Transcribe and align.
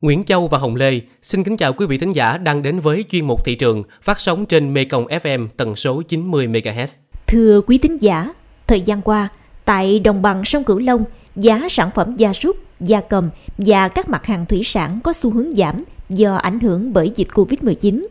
Nguyễn 0.00 0.24
Châu 0.24 0.48
và 0.48 0.58
Hồng 0.58 0.76
Lê 0.76 1.00
xin 1.22 1.44
kính 1.44 1.56
chào 1.56 1.72
quý 1.72 1.86
vị 1.86 1.98
thính 1.98 2.12
giả 2.12 2.36
đang 2.36 2.62
đến 2.62 2.80
với 2.80 3.04
chuyên 3.10 3.26
mục 3.26 3.44
thị 3.44 3.54
trường 3.54 3.82
phát 4.02 4.20
sóng 4.20 4.46
trên 4.46 4.74
Mekong 4.74 5.06
FM 5.06 5.48
tần 5.56 5.76
số 5.76 6.02
90 6.02 6.46
MHz. 6.46 6.86
Thưa 7.26 7.60
quý 7.60 7.78
thính 7.78 8.02
giả, 8.02 8.32
thời 8.66 8.80
gian 8.80 9.02
qua, 9.02 9.28
tại 9.64 9.98
đồng 9.98 10.22
bằng 10.22 10.44
sông 10.44 10.64
Cửu 10.64 10.78
Long, 10.78 11.04
giá 11.36 11.66
sản 11.70 11.90
phẩm 11.94 12.16
gia 12.16 12.32
súc, 12.32 12.56
gia 12.80 13.00
cầm 13.00 13.30
và 13.58 13.88
các 13.88 14.08
mặt 14.08 14.26
hàng 14.26 14.46
thủy 14.46 14.62
sản 14.64 15.00
có 15.04 15.12
xu 15.12 15.30
hướng 15.30 15.54
giảm 15.54 15.84
do 16.08 16.36
ảnh 16.36 16.60
hưởng 16.60 16.92
bởi 16.92 17.12
dịch 17.14 17.28
Covid-19, 17.34 18.06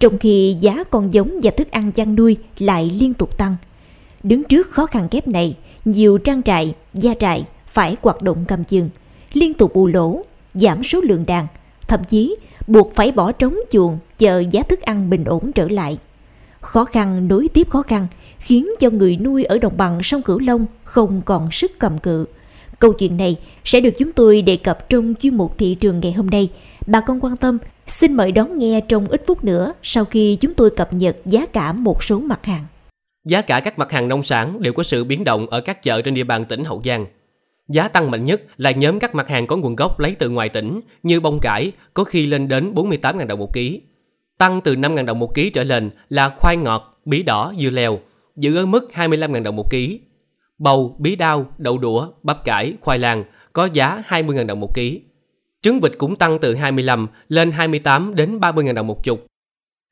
trong 0.00 0.18
khi 0.18 0.56
giá 0.60 0.84
con 0.90 1.12
giống 1.12 1.40
và 1.42 1.50
thức 1.50 1.70
ăn 1.70 1.92
chăn 1.92 2.14
nuôi 2.14 2.36
lại 2.58 2.90
liên 3.00 3.14
tục 3.14 3.38
tăng. 3.38 3.56
Đứng 4.22 4.44
trước 4.44 4.70
khó 4.70 4.86
khăn 4.86 5.08
kép 5.08 5.28
này, 5.28 5.56
nhiều 5.84 6.18
trang 6.18 6.42
trại, 6.42 6.74
gia 6.94 7.14
trại 7.14 7.44
phải 7.66 7.96
hoạt 8.02 8.22
động 8.22 8.44
cầm 8.48 8.64
chừng, 8.64 8.88
liên 9.32 9.54
tục 9.54 9.74
bù 9.74 9.86
lỗ, 9.86 10.24
giảm 10.54 10.84
số 10.84 11.00
lượng 11.00 11.26
đàn, 11.26 11.46
thậm 11.88 12.04
chí 12.04 12.36
buộc 12.66 12.94
phải 12.94 13.12
bỏ 13.12 13.32
trống 13.32 13.56
chuồng 13.70 13.98
chờ 14.18 14.42
giá 14.50 14.62
thức 14.62 14.80
ăn 14.80 15.10
bình 15.10 15.24
ổn 15.24 15.52
trở 15.52 15.68
lại. 15.68 15.98
Khó 16.60 16.84
khăn 16.84 17.28
nối 17.28 17.48
tiếp 17.54 17.70
khó 17.70 17.82
khăn 17.82 18.06
khiến 18.38 18.68
cho 18.80 18.90
người 18.90 19.16
nuôi 19.16 19.44
ở 19.44 19.58
đồng 19.58 19.76
bằng 19.76 20.02
sông 20.02 20.22
Cửu 20.22 20.38
Long 20.38 20.66
không 20.84 21.22
còn 21.24 21.50
sức 21.50 21.72
cầm 21.78 21.98
cự. 21.98 22.26
Câu 22.78 22.92
chuyện 22.92 23.16
này 23.16 23.36
sẽ 23.64 23.80
được 23.80 23.94
chúng 23.98 24.12
tôi 24.12 24.42
đề 24.42 24.56
cập 24.56 24.88
trong 24.88 25.14
chuyên 25.20 25.36
mục 25.36 25.58
thị 25.58 25.74
trường 25.74 26.00
ngày 26.00 26.12
hôm 26.12 26.26
nay. 26.26 26.48
Bà 26.86 27.00
con 27.00 27.20
quan 27.20 27.36
tâm, 27.36 27.58
xin 27.86 28.14
mời 28.14 28.32
đón 28.32 28.58
nghe 28.58 28.80
trong 28.88 29.06
ít 29.06 29.22
phút 29.26 29.44
nữa 29.44 29.72
sau 29.82 30.04
khi 30.04 30.36
chúng 30.40 30.54
tôi 30.54 30.70
cập 30.70 30.92
nhật 30.92 31.16
giá 31.24 31.46
cả 31.46 31.72
một 31.72 32.04
số 32.04 32.18
mặt 32.18 32.46
hàng. 32.46 32.64
Giá 33.24 33.42
cả 33.42 33.60
các 33.60 33.78
mặt 33.78 33.92
hàng 33.92 34.08
nông 34.08 34.22
sản 34.22 34.62
đều 34.62 34.72
có 34.72 34.82
sự 34.82 35.04
biến 35.04 35.24
động 35.24 35.46
ở 35.46 35.60
các 35.60 35.82
chợ 35.82 36.02
trên 36.02 36.14
địa 36.14 36.24
bàn 36.24 36.44
tỉnh 36.44 36.64
Hậu 36.64 36.82
Giang. 36.84 37.06
Giá 37.70 37.88
tăng 37.88 38.10
mạnh 38.10 38.24
nhất 38.24 38.42
là 38.56 38.70
nhóm 38.70 38.98
các 38.98 39.14
mặt 39.14 39.28
hàng 39.28 39.46
có 39.46 39.56
nguồn 39.56 39.76
gốc 39.76 40.00
lấy 40.00 40.14
từ 40.18 40.30
ngoài 40.30 40.48
tỉnh 40.48 40.80
như 41.02 41.20
bông 41.20 41.40
cải 41.40 41.72
có 41.94 42.04
khi 42.04 42.26
lên 42.26 42.48
đến 42.48 42.74
48.000 42.74 43.26
đồng 43.26 43.38
một 43.38 43.54
ký. 43.54 43.80
Tăng 44.38 44.60
từ 44.60 44.74
5.000 44.74 45.04
đồng 45.04 45.18
một 45.18 45.34
ký 45.34 45.50
trở 45.50 45.64
lên 45.64 45.90
là 46.08 46.28
khoai 46.28 46.56
ngọt, 46.56 47.00
bí 47.04 47.22
đỏ, 47.22 47.52
dưa 47.58 47.70
leo, 47.70 48.00
giữ 48.36 48.56
ở 48.56 48.66
mức 48.66 48.88
25.000 48.94 49.42
đồng 49.42 49.56
một 49.56 49.70
ký. 49.70 50.00
Bầu, 50.58 50.96
bí 50.98 51.16
đao, 51.16 51.46
đậu 51.58 51.78
đũa, 51.78 52.08
bắp 52.22 52.44
cải, 52.44 52.74
khoai 52.80 52.98
lang 52.98 53.24
có 53.52 53.68
giá 53.72 54.02
20.000 54.08 54.46
đồng 54.46 54.60
một 54.60 54.74
ký. 54.74 55.00
Trứng 55.62 55.80
vịt 55.80 55.92
cũng 55.98 56.16
tăng 56.16 56.38
từ 56.38 56.54
25 56.54 57.06
lên 57.28 57.52
28 57.52 58.14
đến 58.14 58.38
30.000 58.38 58.74
đồng 58.74 58.86
một 58.86 59.04
chục. 59.04 59.26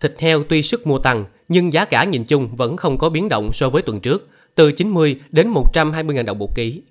Thịt 0.03 0.15
heo 0.19 0.45
tuy 0.45 0.63
sức 0.63 0.87
mua 0.87 0.99
tăng, 0.99 1.25
nhưng 1.49 1.73
giá 1.73 1.85
cả 1.85 2.05
nhìn 2.05 2.25
chung 2.25 2.49
vẫn 2.57 2.77
không 2.77 2.99
có 2.99 3.11
biến 3.11 3.29
động 3.29 3.51
so 3.53 3.71
với 3.71 3.83
tuần 3.83 4.01
trước, 4.01 4.29
từ 4.55 4.73
90 4.73 5.21
đến 5.31 5.53
120.000 5.53 6.25
đồng 6.25 6.39
một 6.39 6.55
ký. 6.55 6.83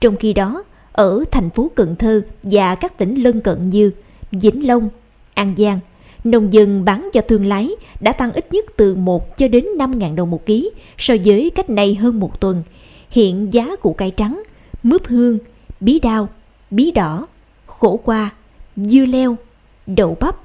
Trong 0.00 0.16
khi 0.16 0.32
đó, 0.32 0.64
ở 0.92 1.24
thành 1.30 1.50
phố 1.50 1.70
Cần 1.74 1.96
Thơ 1.96 2.22
và 2.42 2.74
các 2.74 2.98
tỉnh 2.98 3.22
lân 3.22 3.40
cận 3.40 3.70
như 3.70 3.90
Vĩnh 4.30 4.66
Long, 4.66 4.88
An 5.34 5.54
Giang, 5.56 5.78
nông 6.24 6.52
dân 6.52 6.84
bán 6.84 7.08
cho 7.12 7.20
thương 7.20 7.46
lái 7.46 7.70
đã 8.00 8.12
tăng 8.12 8.32
ít 8.32 8.52
nhất 8.52 8.64
từ 8.76 8.94
1 8.94 9.36
cho 9.36 9.48
đến 9.48 9.64
5.000 9.78 10.14
đồng 10.14 10.30
một 10.30 10.46
ký 10.46 10.70
so 10.98 11.14
với 11.24 11.50
cách 11.54 11.70
này 11.70 11.94
hơn 11.94 12.20
một 12.20 12.40
tuần. 12.40 12.62
Hiện 13.10 13.52
giá 13.52 13.76
củ 13.76 13.92
cải 13.92 14.10
trắng, 14.10 14.42
mướp 14.82 15.06
hương, 15.06 15.38
bí 15.80 16.00
đao, 16.00 16.28
bí 16.70 16.90
đỏ, 16.90 17.26
khổ 17.66 18.00
qua, 18.04 18.30
dưa 18.76 19.04
leo, 19.06 19.36
đậu 19.86 20.16
bắp, 20.20 20.36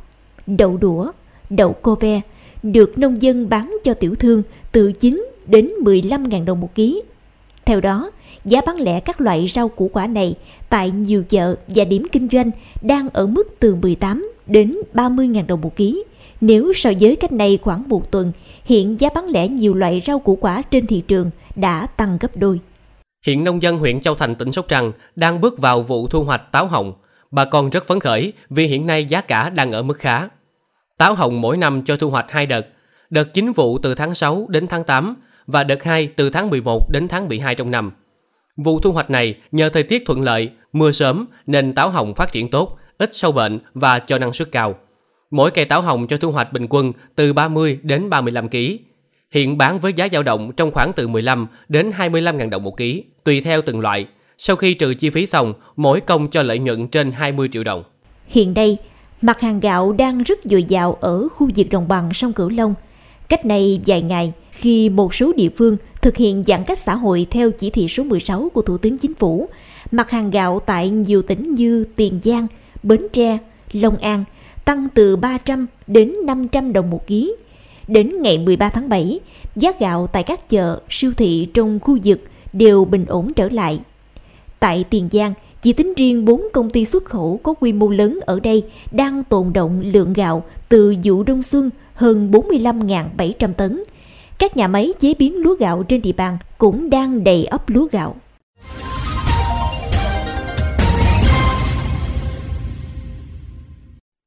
đậu 0.47 0.77
đũa, 0.77 1.11
đậu 1.49 1.75
cô 1.81 1.95
ve 1.95 2.21
được 2.63 2.97
nông 2.97 3.21
dân 3.21 3.49
bán 3.49 3.77
cho 3.83 3.93
tiểu 3.93 4.15
thương 4.15 4.43
từ 4.71 4.91
9 4.91 5.25
đến 5.45 5.69
15.000 5.83 6.45
đồng 6.45 6.61
một 6.61 6.75
ký. 6.75 7.01
Theo 7.65 7.81
đó, 7.81 8.11
giá 8.45 8.61
bán 8.65 8.75
lẻ 8.75 8.99
các 8.99 9.21
loại 9.21 9.47
rau 9.53 9.69
củ 9.69 9.89
quả 9.93 10.07
này 10.07 10.35
tại 10.69 10.91
nhiều 10.91 11.23
chợ 11.29 11.55
và 11.67 11.85
điểm 11.85 12.07
kinh 12.11 12.27
doanh 12.31 12.51
đang 12.81 13.09
ở 13.09 13.27
mức 13.27 13.55
từ 13.59 13.75
18 13.75 14.29
đến 14.45 14.77
30.000 14.93 15.45
đồng 15.47 15.61
một 15.61 15.75
ký. 15.75 16.03
Nếu 16.41 16.73
so 16.75 16.89
với 16.99 17.15
cách 17.15 17.31
này 17.31 17.59
khoảng 17.61 17.89
một 17.89 18.11
tuần, 18.11 18.31
hiện 18.65 18.99
giá 18.99 19.09
bán 19.15 19.27
lẻ 19.27 19.47
nhiều 19.47 19.73
loại 19.73 20.01
rau 20.05 20.19
củ 20.19 20.35
quả 20.35 20.61
trên 20.61 20.87
thị 20.87 21.03
trường 21.07 21.31
đã 21.55 21.87
tăng 21.87 22.17
gấp 22.19 22.37
đôi. 22.37 22.59
Hiện 23.25 23.43
nông 23.43 23.61
dân 23.61 23.77
huyện 23.77 23.99
Châu 23.99 24.15
Thành 24.15 24.35
tỉnh 24.35 24.51
Sóc 24.51 24.65
Trăng 24.67 24.91
đang 25.15 25.41
bước 25.41 25.59
vào 25.59 25.81
vụ 25.81 26.07
thu 26.07 26.23
hoạch 26.23 26.51
táo 26.51 26.67
hồng. 26.67 26.93
Bà 27.31 27.45
con 27.45 27.69
rất 27.69 27.87
phấn 27.87 27.99
khởi 27.99 28.33
vì 28.49 28.67
hiện 28.67 28.87
nay 28.87 29.05
giá 29.05 29.21
cả 29.21 29.49
đang 29.49 29.71
ở 29.71 29.83
mức 29.83 29.97
khá. 29.97 30.29
Táo 30.97 31.15
hồng 31.15 31.41
mỗi 31.41 31.57
năm 31.57 31.83
cho 31.85 31.97
thu 31.97 32.09
hoạch 32.09 32.31
hai 32.31 32.45
đợt, 32.45 32.67
đợt 33.09 33.33
chính 33.33 33.51
vụ 33.51 33.77
từ 33.77 33.95
tháng 33.95 34.15
6 34.15 34.45
đến 34.49 34.67
tháng 34.67 34.83
8 34.83 35.15
và 35.47 35.63
đợt 35.63 35.83
2 35.83 36.07
từ 36.07 36.29
tháng 36.29 36.49
11 36.49 36.91
đến 36.91 37.07
tháng 37.07 37.27
12 37.27 37.55
trong 37.55 37.71
năm. 37.71 37.91
Vụ 38.57 38.79
thu 38.79 38.91
hoạch 38.91 39.09
này 39.09 39.35
nhờ 39.51 39.69
thời 39.69 39.83
tiết 39.83 40.03
thuận 40.05 40.21
lợi, 40.21 40.49
mưa 40.73 40.91
sớm 40.91 41.25
nên 41.47 41.73
táo 41.75 41.89
hồng 41.89 42.13
phát 42.13 42.31
triển 42.31 42.49
tốt, 42.49 42.77
ít 42.97 43.09
sâu 43.15 43.31
bệnh 43.31 43.59
và 43.73 43.99
cho 43.99 44.17
năng 44.17 44.33
suất 44.33 44.51
cao. 44.51 44.75
Mỗi 45.31 45.51
cây 45.51 45.65
táo 45.65 45.81
hồng 45.81 46.07
cho 46.07 46.17
thu 46.17 46.31
hoạch 46.31 46.53
bình 46.53 46.67
quân 46.69 46.93
từ 47.15 47.33
30 47.33 47.79
đến 47.83 48.09
35 48.09 48.49
kg. 48.49 48.57
Hiện 49.31 49.57
bán 49.57 49.79
với 49.79 49.93
giá 49.93 50.07
dao 50.11 50.23
động 50.23 50.51
trong 50.57 50.71
khoảng 50.71 50.93
từ 50.93 51.07
15 51.07 51.47
đến 51.69 51.91
25 51.91 52.37
ngàn 52.37 52.49
đồng 52.49 52.63
một 52.63 52.77
ký, 52.77 53.03
tùy 53.23 53.41
theo 53.41 53.61
từng 53.61 53.79
loại. 53.79 54.07
Sau 54.37 54.55
khi 54.55 54.73
trừ 54.73 54.93
chi 54.93 55.09
phí 55.09 55.25
xong, 55.25 55.53
mỗi 55.75 56.01
công 56.01 56.27
cho 56.27 56.43
lợi 56.43 56.59
nhuận 56.59 56.87
trên 56.87 57.11
20 57.11 57.49
triệu 57.51 57.63
đồng. 57.63 57.83
Hiện 58.27 58.53
đây, 58.53 58.77
mặt 59.21 59.41
hàng 59.41 59.59
gạo 59.59 59.91
đang 59.91 60.23
rất 60.23 60.39
dồi 60.43 60.63
dào 60.63 60.97
ở 61.01 61.27
khu 61.29 61.49
vực 61.55 61.67
đồng 61.69 61.87
bằng 61.87 62.13
sông 62.13 62.33
Cửu 62.33 62.49
Long. 62.49 62.73
Cách 63.29 63.45
này 63.45 63.81
vài 63.85 64.01
ngày, 64.01 64.33
khi 64.51 64.89
một 64.89 65.15
số 65.15 65.33
địa 65.33 65.49
phương 65.49 65.77
thực 66.03 66.17
hiện 66.17 66.43
giãn 66.47 66.63
cách 66.63 66.77
xã 66.77 66.95
hội 66.95 67.27
theo 67.31 67.51
chỉ 67.51 67.69
thị 67.69 67.87
số 67.87 68.03
16 68.03 68.49
của 68.53 68.61
Thủ 68.61 68.77
tướng 68.77 68.97
Chính 68.97 69.13
phủ, 69.13 69.49
mặt 69.91 70.11
hàng 70.11 70.31
gạo 70.31 70.59
tại 70.59 70.89
nhiều 70.89 71.21
tỉnh 71.21 71.53
như 71.53 71.85
Tiền 71.95 72.19
Giang, 72.23 72.47
Bến 72.83 73.07
Tre, 73.13 73.37
Long 73.71 73.97
An 73.97 74.23
tăng 74.65 74.87
từ 74.93 75.15
300 75.15 75.67
đến 75.87 76.13
500 76.25 76.73
đồng 76.73 76.89
một 76.89 77.07
ký. 77.07 77.35
Đến 77.87 78.21
ngày 78.21 78.37
13 78.37 78.69
tháng 78.69 78.89
7, 78.89 79.19
giá 79.55 79.71
gạo 79.79 80.07
tại 80.07 80.23
các 80.23 80.49
chợ, 80.49 80.81
siêu 80.89 81.13
thị 81.17 81.47
trong 81.53 81.79
khu 81.79 81.97
vực 82.03 82.19
đều 82.53 82.85
bình 82.85 83.05
ổn 83.07 83.33
trở 83.33 83.49
lại. 83.49 83.79
Tại 84.59 84.83
Tiền 84.89 85.09
Giang, 85.11 85.33
chỉ 85.61 85.73
tính 85.73 85.93
riêng 85.97 86.25
4 86.25 86.41
công 86.53 86.69
ty 86.69 86.85
xuất 86.85 87.05
khẩu 87.05 87.39
có 87.43 87.53
quy 87.53 87.73
mô 87.73 87.89
lớn 87.89 88.19
ở 88.25 88.39
đây 88.39 88.63
đang 88.91 89.23
tồn 89.23 89.53
động 89.53 89.81
lượng 89.81 90.13
gạo 90.13 90.43
từ 90.69 90.95
vụ 91.03 91.23
đông 91.23 91.43
xuân 91.43 91.69
hơn 91.93 92.31
45.700 92.31 93.53
tấn. 93.53 93.83
Các 94.43 94.57
nhà 94.57 94.67
máy 94.67 94.93
chế 94.99 95.13
biến 95.19 95.35
lúa 95.37 95.55
gạo 95.55 95.83
trên 95.83 96.01
địa 96.01 96.11
bàn 96.11 96.37
cũng 96.57 96.89
đang 96.89 97.23
đầy 97.23 97.45
ấp 97.45 97.69
lúa 97.69 97.87
gạo. 97.91 98.15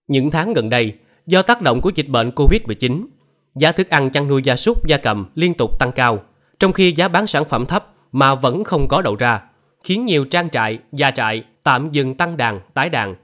Những 0.09 0.31
tháng 0.31 0.53
gần 0.53 0.71
đây, 0.71 0.93
do 1.27 1.43
tác 1.43 1.63
động 1.63 1.81
của 1.81 1.91
dịch 1.95 2.09
bệnh 2.09 2.31
COVID-19, 2.31 3.07
giá 3.55 3.73
thức 3.73 3.91
ăn 3.91 4.11
chăn 4.11 4.29
nuôi 4.29 4.43
gia 4.45 4.57
súc 4.57 4.87
gia 4.87 4.97
cầm 4.97 5.27
liên 5.35 5.55
tục 5.55 5.79
tăng 5.79 5.93
cao, 5.93 6.23
trong 6.59 6.73
khi 6.73 6.93
giá 6.93 7.09
bán 7.09 7.27
sản 7.27 7.45
phẩm 7.45 7.67
thấp 7.67 7.95
mà 8.13 8.35
vẫn 8.35 8.65
không 8.65 8.89
có 8.89 9.03
đầu 9.03 9.17
ra, 9.17 9.43
khiến 9.83 10.07
nhiều 10.07 10.25
trang 10.25 10.51
trại, 10.51 10.79
gia 10.93 11.11
trại 11.11 11.45
tạm 11.63 11.89
dừng 11.93 12.15
tăng 12.15 12.37
đàn, 12.37 12.61
tái 12.75 12.89
đàn. 12.89 13.15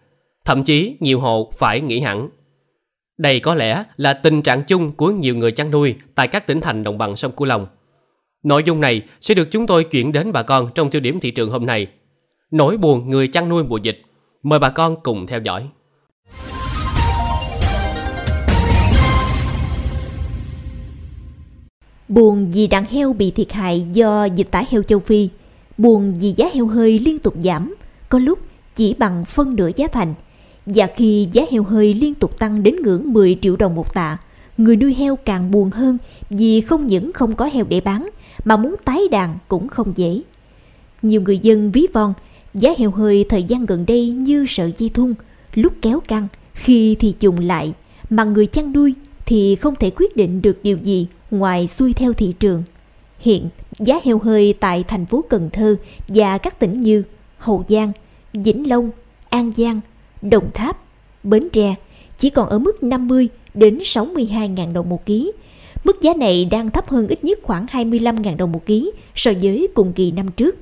Thậm 0.44 0.62
chí 0.62 0.96
nhiều 1.00 1.20
hộ 1.20 1.52
phải 1.58 1.80
nghỉ 1.80 2.00
hẳn. 2.00 2.28
Đây 3.22 3.40
có 3.40 3.54
lẽ 3.54 3.84
là 3.96 4.14
tình 4.14 4.42
trạng 4.42 4.62
chung 4.62 4.92
của 4.92 5.10
nhiều 5.10 5.34
người 5.34 5.52
chăn 5.52 5.70
nuôi 5.70 5.94
tại 6.14 6.28
các 6.28 6.46
tỉnh 6.46 6.60
thành 6.60 6.84
đồng 6.84 6.98
bằng 6.98 7.16
sông 7.16 7.32
Cửu 7.32 7.46
Long. 7.46 7.66
Nội 8.42 8.62
dung 8.66 8.80
này 8.80 9.02
sẽ 9.20 9.34
được 9.34 9.48
chúng 9.50 9.66
tôi 9.66 9.84
chuyển 9.84 10.12
đến 10.12 10.32
bà 10.32 10.42
con 10.42 10.70
trong 10.74 10.90
tiêu 10.90 11.00
điểm 11.00 11.20
thị 11.20 11.30
trường 11.30 11.50
hôm 11.50 11.66
nay. 11.66 11.86
Nỗi 12.50 12.76
buồn 12.76 13.10
người 13.10 13.28
chăn 13.28 13.48
nuôi 13.48 13.64
mùa 13.64 13.76
dịch. 13.76 14.02
Mời 14.42 14.58
bà 14.58 14.70
con 14.70 14.96
cùng 15.02 15.26
theo 15.26 15.40
dõi. 15.40 15.68
Buồn 22.08 22.50
vì 22.50 22.66
đàn 22.66 22.84
heo 22.84 23.12
bị 23.12 23.30
thiệt 23.30 23.52
hại 23.52 23.86
do 23.92 24.24
dịch 24.24 24.48
tả 24.50 24.64
heo 24.70 24.82
châu 24.82 24.98
Phi. 24.98 25.28
Buồn 25.78 26.14
vì 26.20 26.34
giá 26.36 26.46
heo 26.54 26.66
hơi 26.66 26.98
liên 26.98 27.18
tục 27.18 27.34
giảm, 27.42 27.74
có 28.08 28.18
lúc 28.18 28.38
chỉ 28.74 28.94
bằng 28.98 29.24
phân 29.24 29.56
nửa 29.56 29.70
giá 29.76 29.86
thành. 29.92 30.14
Và 30.66 30.88
khi 30.96 31.28
giá 31.32 31.42
heo 31.50 31.62
hơi 31.62 31.94
liên 31.94 32.14
tục 32.14 32.38
tăng 32.38 32.62
đến 32.62 32.76
ngưỡng 32.82 33.12
10 33.12 33.38
triệu 33.40 33.56
đồng 33.56 33.74
một 33.74 33.94
tạ, 33.94 34.16
người 34.58 34.76
nuôi 34.76 34.94
heo 34.94 35.16
càng 35.16 35.50
buồn 35.50 35.70
hơn 35.70 35.98
vì 36.30 36.60
không 36.60 36.86
những 36.86 37.12
không 37.12 37.36
có 37.36 37.44
heo 37.44 37.64
để 37.68 37.80
bán, 37.80 38.10
mà 38.44 38.56
muốn 38.56 38.74
tái 38.84 39.00
đàn 39.10 39.38
cũng 39.48 39.68
không 39.68 39.92
dễ. 39.96 40.20
Nhiều 41.02 41.20
người 41.20 41.38
dân 41.38 41.72
ví 41.72 41.86
von, 41.92 42.14
giá 42.54 42.74
heo 42.78 42.90
hơi 42.90 43.24
thời 43.28 43.42
gian 43.42 43.66
gần 43.66 43.86
đây 43.86 44.08
như 44.08 44.46
sợi 44.48 44.72
dây 44.78 44.88
thun, 44.88 45.14
lúc 45.54 45.72
kéo 45.82 46.00
căng, 46.00 46.28
khi 46.54 46.96
thì 46.98 47.14
trùng 47.20 47.38
lại, 47.38 47.72
mà 48.10 48.24
người 48.24 48.46
chăn 48.46 48.72
nuôi 48.72 48.94
thì 49.26 49.54
không 49.54 49.76
thể 49.76 49.90
quyết 49.90 50.16
định 50.16 50.42
được 50.42 50.58
điều 50.62 50.78
gì 50.78 51.06
ngoài 51.30 51.68
xuôi 51.68 51.92
theo 51.92 52.12
thị 52.12 52.34
trường. 52.40 52.62
Hiện, 53.18 53.48
giá 53.78 54.00
heo 54.04 54.18
hơi 54.18 54.54
tại 54.60 54.84
thành 54.88 55.06
phố 55.06 55.24
Cần 55.28 55.50
Thơ 55.52 55.76
và 56.08 56.38
các 56.38 56.58
tỉnh 56.58 56.80
như 56.80 57.02
Hậu 57.38 57.64
Giang, 57.68 57.92
Vĩnh 58.32 58.68
Long, 58.68 58.90
An 59.28 59.52
Giang, 59.56 59.80
Đồng 60.22 60.50
Tháp, 60.54 60.76
Bến 61.22 61.48
Tre 61.52 61.74
chỉ 62.18 62.30
còn 62.30 62.48
ở 62.48 62.58
mức 62.58 62.82
50 62.82 63.28
đến 63.54 63.78
62.000 63.78 64.72
đồng 64.72 64.88
một 64.88 65.06
ký. 65.06 65.32
Mức 65.84 66.00
giá 66.00 66.14
này 66.14 66.48
đang 66.50 66.70
thấp 66.70 66.88
hơn 66.88 67.08
ít 67.08 67.24
nhất 67.24 67.38
khoảng 67.42 67.66
25.000 67.66 68.36
đồng 68.36 68.52
một 68.52 68.66
ký 68.66 68.92
so 69.14 69.30
với 69.42 69.68
cùng 69.74 69.92
kỳ 69.92 70.12
năm 70.12 70.28
trước. 70.36 70.56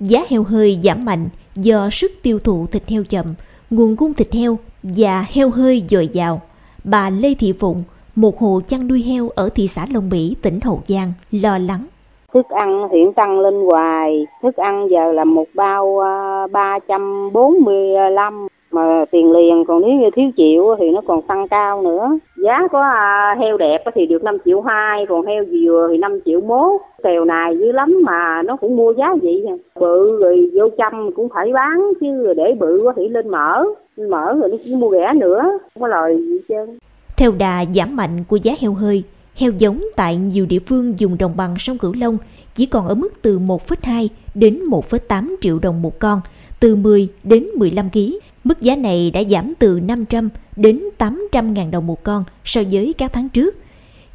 Giá 0.00 0.24
heo 0.28 0.42
hơi 0.42 0.78
giảm 0.82 1.04
mạnh 1.04 1.28
do 1.56 1.90
sức 1.90 2.12
tiêu 2.22 2.38
thụ 2.38 2.66
thịt 2.66 2.88
heo 2.88 3.04
chậm, 3.04 3.26
nguồn 3.70 3.96
cung 3.96 4.14
thịt 4.14 4.32
heo 4.32 4.58
và 4.82 5.26
heo 5.32 5.50
hơi 5.50 5.84
dồi 5.90 6.08
dào. 6.08 6.40
Bà 6.84 7.10
Lê 7.10 7.34
Thị 7.34 7.52
Phụng, 7.52 7.82
một 8.16 8.38
hộ 8.38 8.60
chăn 8.68 8.88
nuôi 8.88 9.02
heo 9.02 9.28
ở 9.28 9.48
thị 9.54 9.68
xã 9.68 9.86
Long 9.94 10.08
Mỹ, 10.08 10.36
tỉnh 10.42 10.60
Hậu 10.64 10.82
Giang, 10.86 11.12
lo 11.30 11.58
lắng. 11.58 11.86
Thức 12.34 12.48
ăn 12.48 12.88
hiện 12.92 13.12
tăng 13.12 13.40
lên 13.40 13.54
hoài, 13.70 14.26
thức 14.42 14.56
ăn 14.56 14.88
giờ 14.90 15.12
là 15.12 15.24
một 15.24 15.46
bao 15.54 15.98
à, 15.98 16.46
345, 16.52 18.46
mà 18.74 19.04
tiền 19.10 19.32
liền 19.32 19.64
còn 19.68 19.82
nếu 19.82 19.90
như 19.90 20.10
thiếu 20.16 20.30
chịu 20.36 20.76
thì 20.78 20.90
nó 20.90 21.00
còn 21.06 21.22
tăng 21.22 21.48
cao 21.48 21.82
nữa. 21.82 22.18
Giá 22.36 22.68
có 22.72 22.82
à, 22.82 23.36
heo 23.40 23.56
đẹp 23.56 23.84
thì 23.94 24.06
được 24.06 24.24
5 24.24 24.36
triệu 24.44 24.60
hai 24.60 25.06
còn 25.08 25.26
heo 25.26 25.44
dừa 25.44 25.88
thì 25.90 25.98
5 25.98 26.20
triệu 26.24 26.40
mốt. 26.40 26.80
Kèo 27.02 27.24
này 27.24 27.58
dữ 27.58 27.72
lắm 27.72 28.00
mà 28.04 28.42
nó 28.42 28.56
cũng 28.56 28.76
mua 28.76 28.92
giá 28.92 29.14
vậy 29.22 29.44
à. 29.48 29.54
bự 29.80 30.18
rồi 30.20 30.50
vô 30.54 30.68
trăm 30.78 31.12
cũng 31.16 31.28
phải 31.34 31.52
bán 31.52 31.92
chứ 32.00 32.34
để 32.36 32.54
bự 32.60 32.82
quá 32.84 32.92
thì 32.96 33.08
lên 33.08 33.28
mở. 33.28 33.64
Mở 33.96 34.34
rồi 34.40 34.48
nó 34.50 34.56
cũng 34.64 34.80
mua 34.80 34.90
rẻ 34.90 35.12
nữa 35.14 35.58
không 35.74 35.82
có 35.82 35.88
lời 35.88 36.16
gì 36.18 36.38
trơn. 36.48 36.78
Theo 37.16 37.32
đà 37.38 37.64
giảm 37.74 37.96
mạnh 37.96 38.24
của 38.28 38.36
giá 38.36 38.52
heo 38.60 38.72
hơi 38.72 39.02
heo 39.34 39.52
giống 39.58 39.84
tại 39.96 40.16
nhiều 40.16 40.46
địa 40.46 40.58
phương 40.66 40.98
dùng 40.98 41.16
đồng 41.18 41.32
bằng 41.36 41.54
sông 41.58 41.78
Cửu 41.78 41.94
Long 42.00 42.18
chỉ 42.54 42.66
còn 42.66 42.88
ở 42.88 42.94
mức 42.94 43.22
từ 43.22 43.38
1,2 43.38 44.08
đến 44.34 44.60
1,8 44.64 45.34
triệu 45.40 45.58
đồng 45.58 45.82
một 45.82 45.98
con, 45.98 46.20
từ 46.60 46.76
10 46.76 47.08
đến 47.22 47.46
15 47.56 47.90
kg 47.90 47.98
Mức 48.44 48.60
giá 48.60 48.76
này 48.76 49.10
đã 49.10 49.22
giảm 49.30 49.52
từ 49.58 49.80
500 49.80 50.28
đến 50.56 50.80
800 50.98 51.54
ngàn 51.54 51.70
đồng 51.70 51.86
một 51.86 52.02
con 52.02 52.24
so 52.44 52.62
với 52.70 52.94
các 52.98 53.12
tháng 53.12 53.28
trước. 53.28 53.56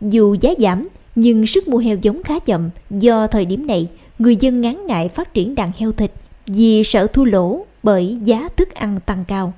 Dù 0.01 0.35
giá 0.41 0.49
giảm, 0.59 0.87
nhưng 1.15 1.47
sức 1.47 1.67
mua 1.67 1.77
heo 1.77 1.97
giống 2.01 2.23
khá 2.23 2.39
chậm 2.39 2.69
do 2.89 3.27
thời 3.27 3.45
điểm 3.45 3.67
này 3.67 3.87
người 4.19 4.35
dân 4.35 4.61
ngán 4.61 4.85
ngại 4.85 5.09
phát 5.09 5.33
triển 5.33 5.55
đàn 5.55 5.71
heo 5.77 5.91
thịt 5.91 6.11
vì 6.47 6.83
sợ 6.83 7.07
thua 7.07 7.23
lỗ 7.23 7.65
bởi 7.83 8.17
giá 8.23 8.49
thức 8.55 8.73
ăn 8.73 8.99
tăng 9.05 9.25
cao. 9.27 9.53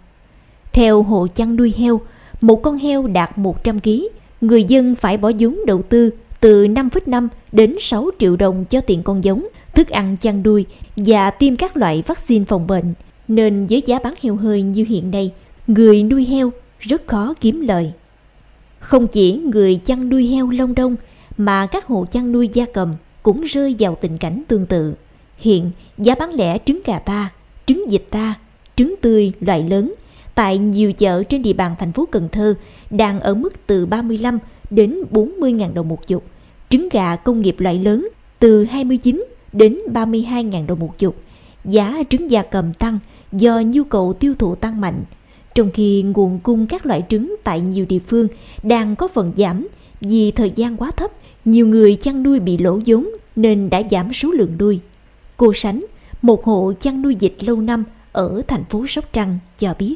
Theo 0.73 1.03
hộ 1.03 1.27
chăn 1.35 1.55
nuôi 1.55 1.73
heo, 1.77 2.01
một 2.41 2.61
con 2.63 2.77
heo 2.77 3.07
đạt 3.07 3.37
100 3.37 3.79
kg, 3.79 3.89
người 4.41 4.63
dân 4.63 4.95
phải 4.95 5.17
bỏ 5.17 5.31
vốn 5.39 5.59
đầu 5.65 5.81
tư 5.81 6.09
từ 6.39 6.65
5,5 6.65 7.27
đến 7.51 7.75
6 7.79 8.09
triệu 8.19 8.35
đồng 8.35 8.65
cho 8.65 8.81
tiền 8.81 9.03
con 9.03 9.23
giống, 9.23 9.47
thức 9.75 9.89
ăn 9.89 10.17
chăn 10.17 10.43
nuôi 10.43 10.65
và 10.95 11.31
tiêm 11.31 11.55
các 11.55 11.77
loại 11.77 12.03
vaccine 12.07 12.45
phòng 12.45 12.67
bệnh– 12.67 12.93
nên 13.29 13.67
với 13.69 13.83
giá 13.85 13.99
bán 13.99 14.13
heo 14.21 14.35
hơi 14.35 14.61
như 14.61 14.85
hiện 14.89 15.11
nay, 15.11 15.31
người 15.67 16.03
nuôi 16.03 16.25
heo 16.25 16.51
rất 16.79 17.07
khó 17.07 17.33
kiếm 17.41 17.61
lời. 17.61 17.91
Không 18.79 19.07
chỉ 19.07 19.33
người 19.33 19.79
chăn 19.85 20.09
nuôi 20.09 20.27
heo 20.27 20.49
lông 20.49 20.75
đông 20.75 20.95
mà 21.37 21.65
các 21.65 21.85
hộ 21.85 22.05
chăn 22.11 22.31
nuôi 22.31 22.49
gia 22.53 22.65
cầm 22.73 22.95
cũng 23.23 23.41
rơi 23.41 23.75
vào 23.79 23.97
tình 24.01 24.17
cảnh 24.17 24.43
tương 24.47 24.65
tự. 24.65 24.93
Hiện 25.37 25.71
giá 25.97 26.15
bán 26.15 26.33
lẻ 26.33 26.57
trứng 26.65 26.79
gà 26.85 26.99
ta, 26.99 27.29
trứng 27.65 27.85
vịt 27.89 28.03
ta, 28.09 28.33
trứng 28.75 28.95
tươi 29.01 29.31
loại 29.39 29.63
lớn 29.69 29.93
tại 30.35 30.57
nhiều 30.57 30.93
chợ 30.93 31.23
trên 31.23 31.41
địa 31.41 31.53
bàn 31.53 31.75
thành 31.79 31.91
phố 31.91 32.07
Cần 32.11 32.29
Thơ 32.31 32.55
đang 32.89 33.19
ở 33.19 33.33
mức 33.33 33.53
từ 33.67 33.85
35 33.85 34.39
đến 34.69 34.95
40 35.11 35.51
ngàn 35.51 35.73
đồng 35.73 35.89
một 35.89 36.07
chục. 36.07 36.23
Trứng 36.69 36.89
gà 36.91 37.15
công 37.15 37.41
nghiệp 37.41 37.59
loại 37.59 37.79
lớn 37.79 38.07
từ 38.39 38.63
29 38.63 39.25
đến 39.53 39.77
32 39.91 40.43
ngàn 40.43 40.67
đồng 40.67 40.79
một 40.79 40.97
chục. 40.97 41.15
Giá 41.65 42.03
trứng 42.09 42.31
gia 42.31 42.41
cầm 42.41 42.73
tăng 42.73 42.99
do 43.31 43.61
nhu 43.65 43.83
cầu 43.83 44.13
tiêu 44.13 44.33
thụ 44.39 44.55
tăng 44.55 44.81
mạnh, 44.81 45.03
trong 45.55 45.71
khi 45.73 46.01
nguồn 46.15 46.39
cung 46.43 46.67
các 46.67 46.85
loại 46.85 47.03
trứng 47.09 47.35
tại 47.43 47.61
nhiều 47.61 47.85
địa 47.89 47.99
phương 48.07 48.27
đang 48.63 48.95
có 48.95 49.07
phần 49.07 49.31
giảm 49.37 49.67
vì 50.01 50.31
thời 50.31 50.51
gian 50.55 50.77
quá 50.77 50.91
thấp, 50.91 51.11
nhiều 51.45 51.67
người 51.67 51.95
chăn 51.95 52.23
nuôi 52.23 52.39
bị 52.39 52.57
lỗ 52.57 52.79
vốn 52.85 53.09
nên 53.35 53.69
đã 53.69 53.81
giảm 53.91 54.13
số 54.13 54.31
lượng 54.31 54.57
nuôi. 54.59 54.79
Cô 55.37 55.53
Sánh, 55.53 55.85
một 56.21 56.45
hộ 56.45 56.73
chăn 56.81 57.01
nuôi 57.01 57.17
vịt 57.19 57.33
lâu 57.39 57.55
năm 57.55 57.83
ở 58.11 58.41
thành 58.47 58.63
phố 58.69 58.85
Sóc 58.87 59.05
Trăng 59.13 59.37
cho 59.57 59.73
biết. 59.79 59.95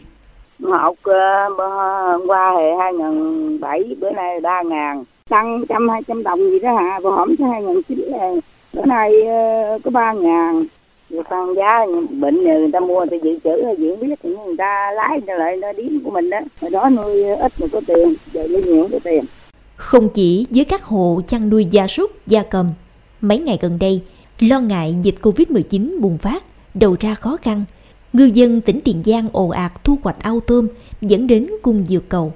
Học 0.63 0.93
uh, 0.93 2.27
qua 2.27 2.53
thì 2.57 2.63
hai 2.79 2.93
ngàn 2.93 3.59
bảy 3.59 3.95
bữa 3.99 4.11
nay 4.11 4.39
3 4.41 4.61
ngàn, 4.61 5.03
tăng 5.29 5.63
trăm 5.69 5.89
hai 5.89 6.01
trăm 6.07 6.23
đồng 6.23 6.39
gì 6.39 6.59
đó 6.59 6.75
hả, 6.75 6.99
còn 7.03 7.15
hổm 7.15 7.35
hai 7.39 7.63
ngàn 7.63 7.83
chín 7.83 8.05
ờ, 8.19 8.27
bữa 8.73 8.85
nay 8.85 9.11
uh, 9.21 9.83
có 9.83 9.91
ba 9.91 10.13
ngàn 10.13 10.65
người 11.13 11.23
tăng 11.29 11.55
giá, 11.55 11.85
bệnh 12.19 12.43
người 12.43 12.71
ta 12.73 12.79
mua 12.79 13.05
thì 13.11 13.17
dự 13.23 13.39
trữ 13.43 13.61
diễn 13.77 13.99
biết 13.99 14.15
thì 14.23 14.29
người 14.45 14.57
ta 14.57 14.91
lái, 14.91 15.09
người 15.09 15.27
ta 15.27 15.33
lại 15.33 15.57
nó 15.57 15.73
điếm 15.73 15.99
của 16.03 16.11
mình 16.11 16.29
đó. 16.29 16.39
Hồi 16.61 16.71
đó 16.71 16.89
nuôi 16.89 17.23
ít 17.23 17.51
mà 17.59 17.67
có 17.71 17.81
tiền, 17.87 18.13
giờ 18.31 18.47
nuôi 18.47 18.63
nhiều 18.63 18.87
có 18.91 18.99
tiền. 19.03 19.23
Không 19.75 20.09
chỉ 20.09 20.47
với 20.49 20.65
các 20.65 20.83
hộ 20.83 21.21
chăn 21.27 21.49
nuôi 21.49 21.65
gia 21.71 21.87
súc, 21.87 22.11
gia 22.27 22.43
cầm, 22.43 22.69
mấy 23.21 23.39
ngày 23.39 23.57
gần 23.61 23.79
đây, 23.79 24.01
lo 24.39 24.59
ngại 24.59 24.95
dịch 25.01 25.15
Covid-19 25.21 25.99
bùng 25.99 26.17
phát, 26.17 26.43
đầu 26.73 26.95
ra 26.99 27.15
khó 27.15 27.37
khăn. 27.41 27.63
Ngư 28.13 28.25
dân 28.25 28.61
tỉnh 28.61 28.79
Tiền 28.81 29.03
Giang 29.05 29.27
ồ 29.31 29.49
ạt 29.49 29.83
thu 29.83 29.97
hoạch 30.03 30.19
ao 30.19 30.39
tôm, 30.39 30.67
dẫn 31.01 31.27
đến 31.27 31.47
cung 31.61 31.85
dược 31.85 32.09
cầu. 32.09 32.33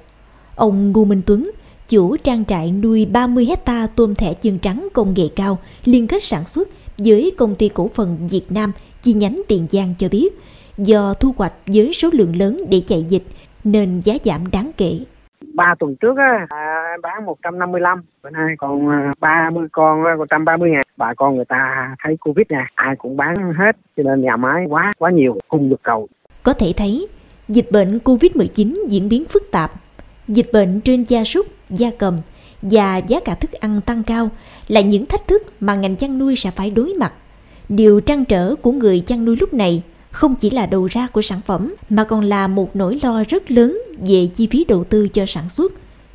Ông 0.54 0.92
Ngô 0.92 1.04
Minh 1.04 1.22
Tuấn, 1.26 1.50
chủ 1.88 2.16
trang 2.16 2.44
trại 2.44 2.70
nuôi 2.70 3.06
30 3.06 3.44
hecta 3.44 3.86
tôm 3.96 4.14
thẻ 4.14 4.34
chân 4.34 4.58
trắng 4.58 4.88
công 4.92 5.14
nghệ 5.16 5.24
cao, 5.36 5.58
liên 5.84 6.06
kết 6.06 6.24
sản 6.24 6.44
xuất 6.46 6.68
với 6.98 7.32
công 7.38 7.54
ty 7.54 7.68
cổ 7.68 7.90
phần 7.94 8.16
Việt 8.30 8.46
Nam 8.50 8.72
chi 9.02 9.12
nhánh 9.12 9.42
Tiền 9.48 9.66
Giang 9.70 9.94
cho 9.98 10.08
biết, 10.10 10.28
do 10.78 11.14
thu 11.14 11.34
hoạch 11.36 11.52
với 11.66 11.92
số 11.92 12.08
lượng 12.12 12.36
lớn 12.36 12.60
để 12.68 12.82
chạy 12.86 13.02
dịch 13.02 13.22
nên 13.64 14.00
giá 14.00 14.14
giảm 14.24 14.50
đáng 14.52 14.70
kể. 14.76 14.92
Ba 15.54 15.74
tuần 15.78 15.96
trước 15.96 16.16
á, 16.16 16.46
à, 16.48 16.96
bán 17.02 17.26
155, 17.26 18.02
bữa 18.22 18.30
nay 18.30 18.54
còn 18.58 18.86
30 19.20 19.64
à, 19.64 19.68
con, 19.72 20.04
còn 20.04 20.18
130 20.18 20.70
ngàn. 20.70 20.82
Bà 20.96 21.14
con 21.14 21.36
người 21.36 21.44
ta 21.44 21.94
thấy 22.04 22.16
Covid 22.16 22.46
nè, 22.48 22.64
ai 22.74 22.96
cũng 22.96 23.16
bán 23.16 23.52
hết, 23.52 23.76
cho 23.96 24.02
nên 24.02 24.22
nhà 24.22 24.36
máy 24.36 24.66
quá, 24.68 24.92
quá 24.98 25.10
nhiều, 25.10 25.38
cung 25.48 25.70
được 25.70 25.82
cầu. 25.82 26.08
Có 26.42 26.52
thể 26.52 26.72
thấy, 26.76 27.08
dịch 27.48 27.72
bệnh 27.72 27.98
Covid-19 28.04 28.86
diễn 28.88 29.08
biến 29.08 29.24
phức 29.28 29.42
tạp. 29.52 29.70
Dịch 30.28 30.50
bệnh 30.52 30.80
trên 30.80 31.04
gia 31.08 31.24
súc, 31.24 31.46
gia 31.70 31.88
cầm 31.98 32.14
và 32.62 32.96
giá 32.96 33.20
cả 33.20 33.34
thức 33.34 33.52
ăn 33.52 33.80
tăng 33.80 34.02
cao 34.02 34.30
là 34.68 34.80
những 34.80 35.06
thách 35.06 35.28
thức 35.28 35.42
mà 35.60 35.74
ngành 35.74 35.96
chăn 35.96 36.18
nuôi 36.18 36.36
sẽ 36.36 36.50
phải 36.50 36.70
đối 36.70 36.94
mặt. 36.94 37.12
Điều 37.68 38.00
trăn 38.00 38.24
trở 38.24 38.54
của 38.54 38.72
người 38.72 39.00
chăn 39.00 39.24
nuôi 39.24 39.36
lúc 39.36 39.54
này 39.54 39.82
không 40.10 40.34
chỉ 40.34 40.50
là 40.50 40.66
đầu 40.66 40.86
ra 40.86 41.06
của 41.06 41.22
sản 41.22 41.40
phẩm 41.46 41.74
mà 41.88 42.04
còn 42.04 42.20
là 42.20 42.46
một 42.46 42.76
nỗi 42.76 43.00
lo 43.02 43.24
rất 43.28 43.50
lớn 43.50 43.82
về 44.06 44.28
chi 44.36 44.46
phí 44.46 44.64
đầu 44.64 44.84
tư 44.84 45.08
cho 45.08 45.26
sản 45.26 45.48
xuất. 45.48 45.72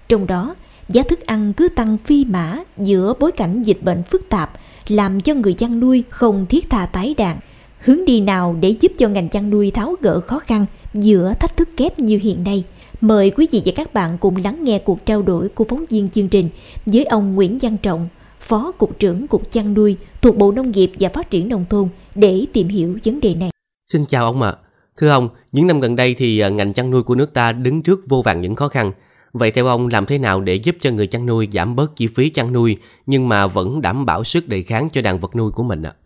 Trong 0.07 0.27
đó, 0.27 0.55
giá 0.89 1.03
thức 1.03 1.25
ăn 1.25 1.53
cứ 1.53 1.69
tăng 1.69 1.97
phi 1.97 2.25
mã 2.25 2.59
giữa 2.77 3.13
bối 3.19 3.31
cảnh 3.31 3.63
dịch 3.63 3.83
bệnh 3.83 4.03
phức 4.03 4.29
tạp 4.29 4.51
làm 4.87 5.21
cho 5.21 5.33
người 5.33 5.53
chăn 5.53 5.79
nuôi 5.79 6.03
không 6.09 6.45
thiết 6.49 6.69
tha 6.69 6.85
tái 6.85 7.15
đàn. 7.17 7.37
Hướng 7.79 8.05
đi 8.05 8.21
nào 8.21 8.55
để 8.59 8.69
giúp 8.69 8.91
cho 8.97 9.07
ngành 9.07 9.29
chăn 9.29 9.49
nuôi 9.49 9.71
tháo 9.71 9.95
gỡ 10.01 10.21
khó 10.27 10.39
khăn 10.39 10.65
giữa 10.93 11.33
thách 11.39 11.57
thức 11.57 11.69
kép 11.77 11.99
như 11.99 12.19
hiện 12.23 12.43
nay– 12.43 12.63
Mời 13.03 13.31
quý 13.31 13.47
vị 13.51 13.61
và 13.65 13.71
các 13.75 13.93
bạn 13.93 14.17
cùng 14.17 14.35
lắng 14.35 14.63
nghe 14.63 14.79
cuộc 14.79 15.05
trao 15.05 15.21
đổi 15.21 15.49
của 15.49 15.65
phóng 15.69 15.85
viên 15.89 16.09
chương 16.09 16.27
trình 16.27 16.49
với 16.85 17.05
ông 17.05 17.35
Nguyễn 17.35 17.57
Văn 17.61 17.77
Trọng, 17.77 18.07
Phó 18.39 18.71
Cục 18.71 18.99
trưởng 18.99 19.27
Cục 19.27 19.51
Chăn 19.51 19.73
nuôi 19.73 19.97
thuộc 20.21 20.37
Bộ 20.37 20.51
Nông 20.51 20.71
nghiệp 20.71 20.91
và 20.99 21.09
Phát 21.13 21.29
triển 21.29 21.49
Nông 21.49 21.65
thôn 21.69 21.89
để 22.15 22.45
tìm 22.53 22.67
hiểu 22.67 22.99
vấn 23.05 23.19
đề 23.19 23.35
này. 23.35 23.49
Xin 23.85 24.05
chào 24.05 24.25
ông 24.25 24.41
ạ. 24.41 24.49
À. 24.49 24.57
Thưa 24.97 25.09
ông, 25.09 25.29
những 25.51 25.67
năm 25.67 25.79
gần 25.79 25.95
đây 25.95 26.15
thì 26.17 26.39
à, 26.39 26.49
ngành 26.49 26.73
chăn 26.73 26.91
nuôi 26.91 27.03
của 27.03 27.15
nước 27.15 27.33
ta 27.33 27.51
đứng 27.51 27.83
trước 27.83 27.99
vô 28.09 28.21
vàng 28.21 28.41
những 28.41 28.55
khó 28.55 28.67
khăn. 28.67 28.91
Vậy 29.33 29.51
theo 29.51 29.65
ông 29.65 29.87
làm 29.87 30.05
thế 30.05 30.17
nào 30.17 30.41
để 30.41 30.55
giúp 30.55 30.75
cho 30.81 30.91
người 30.91 31.07
chăn 31.07 31.25
nuôi 31.25 31.47
giảm 31.53 31.75
bớt 31.75 31.95
chi 31.95 32.07
phí 32.15 32.29
chăn 32.29 32.53
nuôi 32.53 32.77
nhưng 33.05 33.29
mà 33.29 33.47
vẫn 33.47 33.81
đảm 33.81 34.05
bảo 34.05 34.23
sức 34.23 34.47
đề 34.47 34.63
kháng 34.63 34.89
cho 34.93 35.01
đàn 35.01 35.19
vật 35.19 35.35
nuôi 35.35 35.51
của 35.51 35.63
mình 35.63 35.83
ạ? 35.83 35.93
À? 35.95 35.99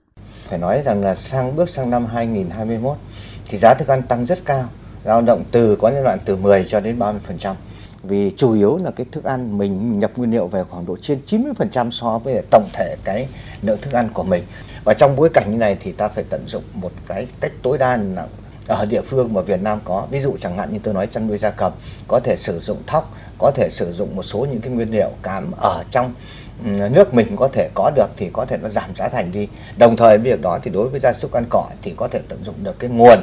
Phải 0.49 0.59
nói 0.59 0.81
rằng 0.85 1.01
là 1.01 1.15
sang 1.15 1.55
bước 1.55 1.69
sang 1.69 1.89
năm 1.89 2.05
2021 2.05 2.97
thì 3.49 3.57
giá 3.57 3.73
thức 3.73 3.87
ăn 3.87 4.01
tăng 4.01 4.25
rất 4.25 4.39
cao. 4.45 4.65
Dao 5.05 5.21
động 5.21 5.43
từ, 5.51 5.75
có 5.75 5.91
giai 5.91 6.03
đoạn 6.03 6.19
từ 6.25 6.35
10 6.35 6.65
cho 6.69 6.79
đến 6.79 6.99
30% 6.99 7.55
vì 8.03 8.31
chủ 8.37 8.53
yếu 8.53 8.77
là 8.77 8.91
cái 8.91 9.05
thức 9.11 9.23
ăn 9.23 9.57
mình 9.57 9.99
nhập 9.99 10.11
nguyên 10.15 10.31
liệu 10.31 10.47
về 10.47 10.63
khoảng 10.69 10.85
độ 10.85 10.97
trên 11.01 11.19
90% 11.27 11.91
so 11.91 12.19
với 12.19 12.41
tổng 12.51 12.69
thể 12.73 12.95
cái 13.03 13.27
lượng 13.61 13.81
thức 13.81 13.93
ăn 13.93 14.09
của 14.13 14.23
mình. 14.23 14.43
Và 14.83 14.93
trong 14.93 15.15
bối 15.15 15.29
cảnh 15.33 15.51
như 15.51 15.57
này 15.57 15.77
thì 15.79 15.91
ta 15.91 16.07
phải 16.07 16.23
tận 16.29 16.43
dụng 16.47 16.63
một 16.73 16.91
cái 17.07 17.27
cách 17.39 17.51
tối 17.61 17.77
đa 17.77 17.97
là 17.97 18.27
ở 18.67 18.85
địa 18.85 19.01
phương 19.01 19.33
mà 19.33 19.41
Việt 19.41 19.61
Nam 19.61 19.79
có 19.83 20.07
ví 20.11 20.19
dụ 20.19 20.35
chẳng 20.39 20.57
hạn 20.57 20.73
như 20.73 20.79
tôi 20.83 20.93
nói 20.93 21.07
chăn 21.07 21.27
nuôi 21.27 21.37
gia 21.37 21.49
cầm 21.49 21.71
có 22.07 22.19
thể 22.19 22.35
sử 22.35 22.59
dụng 22.59 22.77
thóc 22.87 23.13
có 23.37 23.51
thể 23.55 23.69
sử 23.71 23.93
dụng 23.93 24.15
một 24.15 24.23
số 24.23 24.47
những 24.51 24.61
cái 24.61 24.71
nguyên 24.71 24.91
liệu 24.91 25.09
cám 25.23 25.51
ở 25.57 25.83
trong 25.91 26.13
ừ, 26.65 26.89
nước 26.91 27.13
mình 27.13 27.35
có 27.35 27.47
thể 27.47 27.69
có 27.73 27.91
được 27.95 28.07
thì 28.17 28.29
có 28.33 28.45
thể 28.45 28.57
nó 28.57 28.69
giảm 28.69 28.95
giá 28.95 29.09
thành 29.09 29.31
đi. 29.31 29.47
Đồng 29.77 29.97
thời 29.97 30.17
việc 30.17 30.41
đó 30.41 30.59
thì 30.63 30.71
đối 30.71 30.89
với 30.89 30.99
gia 30.99 31.13
súc 31.13 31.31
ăn 31.31 31.45
cỏ 31.49 31.65
thì 31.81 31.93
có 31.97 32.07
thể 32.07 32.19
tận 32.29 32.43
dụng 32.43 32.55
được 32.63 32.79
cái 32.79 32.89
nguồn 32.89 33.21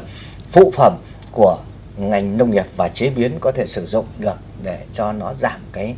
phụ 0.51 0.73
phẩm 0.75 0.97
của 1.33 1.59
ngành 1.97 2.39
nông 2.39 2.51
nghiệp 2.51 2.65
và 2.77 2.89
chế 2.89 3.11
biến 3.11 3.33
có 3.41 3.53
thể 3.53 3.67
sử 3.67 3.87
dụng 3.87 4.07
được 4.19 4.37
để 4.63 4.79
cho 4.93 5.13
nó 5.13 5.35
giảm 5.41 5.61
cái 5.73 5.95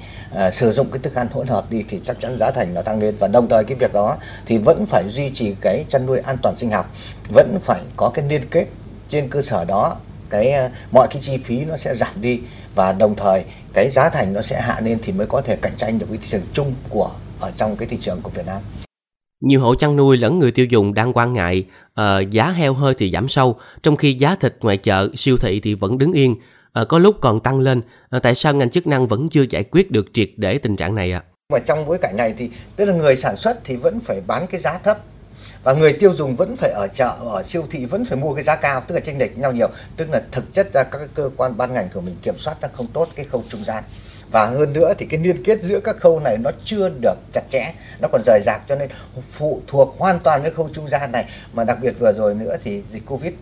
uh, 0.47 0.55
sử 0.55 0.73
dụng 0.73 0.91
cái 0.91 0.99
thức 1.03 1.15
ăn 1.15 1.29
hỗn 1.33 1.47
hợp 1.47 1.71
đi 1.71 1.85
thì 1.89 2.01
chắc 2.05 2.21
chắn 2.21 2.37
giá 2.39 2.51
thành 2.51 2.75
nó 2.75 2.83
tăng 2.83 2.99
lên. 2.99 3.17
Và 3.19 3.29
đồng 3.29 3.49
thời 3.49 3.65
cái 3.65 3.79
việc 3.81 3.93
đó 3.93 4.17
thì 4.47 4.59
vẫn 4.59 4.87
phải 4.87 5.05
duy 5.09 5.31
trì 5.35 5.55
cái 5.61 5.85
chăn 5.89 6.07
nuôi 6.07 6.19
an 6.19 6.37
toàn 6.43 6.57
sinh 6.57 6.71
học 6.71 6.91
vẫn 7.35 7.59
phải 7.65 7.81
có 7.97 8.11
cái 8.15 8.25
liên 8.29 8.43
kết 8.51 8.67
trên 9.09 9.29
cơ 9.29 9.43
sở 9.43 9.65
đó 9.65 9.97
cái 10.31 10.53
uh, 10.67 10.73
mọi 10.93 11.09
cái 11.11 11.23
chi 11.23 11.39
phí 11.45 11.65
nó 11.65 11.77
sẽ 11.77 11.95
giảm 11.95 12.21
đi 12.21 12.41
và 12.75 12.93
đồng 12.93 13.15
thời 13.17 13.45
cái 13.73 13.91
giá 13.91 14.09
thành 14.09 14.33
nó 14.33 14.43
sẽ 14.43 14.61
hạ 14.61 14.81
lên 14.81 14.99
thì 15.03 15.13
mới 15.13 15.27
có 15.27 15.41
thể 15.41 15.57
cạnh 15.57 15.73
tranh 15.77 15.99
được 15.99 16.07
với 16.09 16.19
thị 16.19 16.27
trường 16.31 16.43
chung 16.53 16.75
của 16.89 17.11
ở 17.41 17.53
trong 17.57 17.77
cái 17.77 17.89
thị 17.89 17.97
trường 18.01 18.21
của 18.23 18.31
Việt 18.31 18.47
Nam. 18.47 18.63
Nhiều 19.41 19.61
hộ 19.61 19.75
chăn 19.75 19.97
nuôi 19.97 20.17
lẫn 20.17 20.39
người 20.39 20.53
tiêu 20.53 20.67
dùng 20.67 20.95
đang 20.95 21.13
quan 21.13 21.33
ngại 21.33 21.67
uh, 22.01 22.31
giá 22.31 22.51
heo 22.51 22.75
hơi 22.75 22.95
thì 22.99 23.11
giảm 23.11 23.29
sâu, 23.29 23.57
trong 23.83 23.97
khi 23.97 24.15
giá 24.15 24.37
thịt 24.37 24.57
ngoài 24.61 24.77
chợ, 24.77 25.09
siêu 25.15 25.37
thị 25.41 25.61
thì 25.61 25.75
vẫn 25.75 25.99
đứng 25.99 26.13
yên, 26.13 26.33
uh, 26.81 26.89
có 26.89 26.99
lúc 26.99 27.17
còn 27.21 27.41
tăng 27.41 27.61
lên. 27.61 27.79
Uh, 28.17 28.23
tại 28.23 28.35
sao 28.35 28.55
ngành 28.55 28.71
chức 28.71 28.87
năng 28.87 29.07
vẫn 29.07 29.29
chưa 29.29 29.45
giải 29.51 29.65
quyết 29.65 29.91
được 29.91 30.07
triệt 30.13 30.31
để 30.37 30.59
tình 30.59 30.77
trạng 30.77 30.95
này 30.95 31.13
ạ? 31.13 31.23
À? 31.27 31.29
Mà 31.53 31.59
trong 31.59 31.87
bối 31.87 31.99
cảnh 31.99 32.17
này 32.17 32.35
thì 32.39 32.51
tức 32.77 32.85
là 32.85 32.95
người 32.95 33.17
sản 33.17 33.37
xuất 33.37 33.59
thì 33.65 33.77
vẫn 33.77 34.01
phải 34.01 34.21
bán 34.27 34.47
cái 34.47 34.61
giá 34.61 34.79
thấp 34.79 34.99
và 35.67 35.73
người 35.73 35.93
tiêu 35.93 36.15
dùng 36.15 36.37
vẫn 36.37 36.57
phải 36.57 36.71
ở 36.71 36.89
chợ, 36.95 37.17
ở 37.21 37.43
siêu 37.43 37.65
thị 37.71 37.87
vẫn 37.87 38.05
phải 38.05 38.19
mua 38.19 38.35
cái 38.35 38.45
giá 38.45 38.57
cao, 38.57 38.83
tức 38.87 38.95
là 38.95 39.01
chênh 39.01 39.19
lệch 39.19 39.39
nhau 39.39 39.53
nhiều. 39.53 39.69
Tức 39.97 40.11
là 40.11 40.23
thực 40.33 40.55
chất 40.55 40.73
ra 40.73 40.83
các 40.83 41.01
cơ 41.15 41.31
quan 41.37 41.57
ban 41.57 41.75
ngành 41.75 41.89
của 41.95 42.01
mình 42.01 42.17
kiểm 42.23 42.39
soát 42.39 42.61
đang 42.61 42.71
không 42.75 42.87
tốt 42.87 43.09
cái 43.15 43.25
khâu 43.25 43.45
trung 43.49 43.65
gian. 43.67 43.85
Và 44.33 44.47
hơn 44.47 44.73
nữa 44.73 44.93
thì 44.99 45.07
cái 45.11 45.21
liên 45.21 45.45
kết 45.45 45.59
giữa 45.63 45.81
các 45.81 45.97
khâu 45.97 46.21
này 46.21 46.37
nó 46.39 46.51
chưa 46.65 46.89
được 47.01 47.15
chặt 47.33 47.41
chẽ, 47.51 47.73
nó 48.01 48.09
còn 48.13 48.23
rời 48.27 48.41
rạc 48.45 48.63
cho 48.69 48.77
nên 48.77 48.91
phụ 49.33 49.61
thuộc 49.67 49.95
hoàn 49.99 50.19
toàn 50.19 50.43
với 50.43 50.51
khâu 50.51 50.69
trung 50.73 50.89
gian 50.89 51.13
này. 51.13 51.25
Mà 51.53 51.65
đặc 51.65 51.79
biệt 51.83 51.93
vừa 51.99 52.13
rồi 52.13 52.35
nữa 52.35 52.57
thì 52.65 52.83
dịch 52.93 53.07
covid 53.07 53.33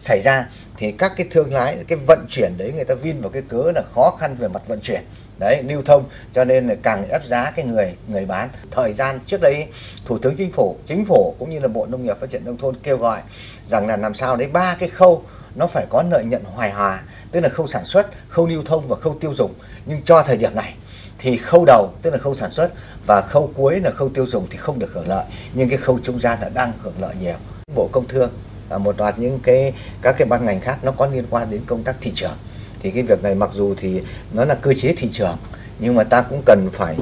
xảy 0.00 0.20
ra 0.20 0.48
thì 0.76 0.92
các 0.92 1.12
cái 1.16 1.26
thương 1.30 1.54
lái, 1.54 1.76
cái 1.88 1.98
vận 2.06 2.26
chuyển 2.28 2.52
đấy, 2.58 2.72
người 2.74 2.84
ta 2.84 2.94
vin 2.94 3.20
vào 3.20 3.30
cái 3.30 3.42
cớ 3.48 3.72
là 3.74 3.82
khó 3.94 4.16
khăn 4.20 4.36
về 4.38 4.48
mặt 4.48 4.62
vận 4.66 4.80
chuyển 4.80 5.04
đấy, 5.38 5.62
lưu 5.62 5.82
thông, 5.82 6.04
cho 6.32 6.44
nên 6.44 6.68
là 6.68 6.74
càng 6.82 7.08
ép 7.08 7.26
giá 7.26 7.50
cái 7.50 7.64
người 7.64 7.94
người 8.08 8.24
bán. 8.24 8.48
Thời 8.70 8.92
gian 8.92 9.18
trước 9.26 9.40
đây, 9.40 9.66
thủ 10.04 10.18
tướng 10.18 10.36
chính 10.36 10.52
phủ 10.52 10.76
chính 10.86 11.04
phủ 11.04 11.34
cũng 11.38 11.50
như 11.50 11.60
là 11.60 11.68
bộ 11.68 11.86
nông 11.86 12.04
nghiệp 12.04 12.16
phát 12.20 12.30
triển 12.30 12.44
nông 12.44 12.56
thôn 12.56 12.74
kêu 12.82 12.96
gọi 12.96 13.20
rằng 13.66 13.86
là 13.86 13.96
làm 13.96 14.14
sao 14.14 14.36
đấy 14.36 14.48
ba 14.52 14.76
cái 14.78 14.88
khâu 14.88 15.22
nó 15.54 15.66
phải 15.66 15.86
có 15.88 16.02
lợi 16.10 16.24
nhuận 16.24 16.44
hoài 16.44 16.70
hòa, 16.72 17.02
tức 17.32 17.40
là 17.40 17.48
khâu 17.48 17.66
sản 17.66 17.84
xuất, 17.84 18.06
khâu 18.28 18.46
lưu 18.46 18.62
thông 18.66 18.88
và 18.88 18.96
khâu 18.96 19.16
tiêu 19.20 19.34
dùng. 19.34 19.54
Nhưng 19.86 20.02
cho 20.04 20.22
thời 20.22 20.36
điểm 20.36 20.54
này 20.54 20.74
thì 21.18 21.36
khâu 21.36 21.64
đầu, 21.64 21.92
tức 22.02 22.10
là 22.10 22.18
khâu 22.18 22.34
sản 22.34 22.50
xuất 22.50 22.70
và 23.06 23.20
khâu 23.20 23.50
cuối 23.54 23.80
là 23.80 23.90
khâu 23.90 24.08
tiêu 24.08 24.26
dùng 24.26 24.46
thì 24.50 24.56
không 24.56 24.78
được 24.78 24.92
hưởng 24.92 25.08
lợi. 25.08 25.24
Nhưng 25.54 25.68
cái 25.68 25.78
khâu 25.78 25.98
trung 26.02 26.20
gian 26.20 26.38
là 26.40 26.48
đang 26.48 26.72
hưởng 26.82 26.94
lợi 27.00 27.14
nhiều. 27.20 27.36
Bộ 27.74 27.88
công 27.92 28.08
thương 28.08 28.30
và 28.68 28.78
một 28.78 28.98
loạt 28.98 29.18
những 29.18 29.40
cái, 29.42 29.72
các 30.02 30.14
cái 30.18 30.28
ban 30.28 30.46
ngành 30.46 30.60
khác 30.60 30.78
nó 30.82 30.92
có 30.92 31.06
liên 31.06 31.24
quan 31.30 31.50
đến 31.50 31.62
công 31.66 31.82
tác 31.82 31.96
thị 32.00 32.12
trường 32.14 32.36
thì 32.80 32.90
cái 32.90 33.02
việc 33.02 33.22
này 33.22 33.34
mặc 33.34 33.50
dù 33.52 33.74
thì 33.76 34.00
nó 34.32 34.44
là 34.44 34.54
cơ 34.54 34.74
chế 34.74 34.94
thị 34.96 35.08
trường 35.12 35.36
nhưng 35.78 35.94
mà 35.94 36.04
ta 36.04 36.22
cũng 36.22 36.42
cần 36.46 36.68
phải 36.72 36.96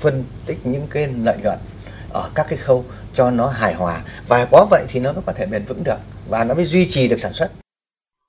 phân 0.00 0.24
tích 0.46 0.58
những 0.64 0.86
cái 0.90 1.08
lợi 1.24 1.36
nhuận 1.42 1.58
ở 2.12 2.30
các 2.34 2.46
cái 2.48 2.58
khâu 2.58 2.84
cho 3.14 3.30
nó 3.30 3.48
hài 3.48 3.74
hòa 3.74 4.00
và 4.28 4.48
có 4.50 4.66
vậy 4.70 4.84
thì 4.88 5.00
nó 5.00 5.12
mới 5.12 5.22
có 5.26 5.32
thể 5.32 5.46
bền 5.46 5.64
vững 5.64 5.84
được 5.84 5.98
và 6.28 6.44
nó 6.44 6.54
mới 6.54 6.66
duy 6.66 6.88
trì 6.90 7.08
được 7.08 7.20
sản 7.20 7.32
xuất 7.32 7.50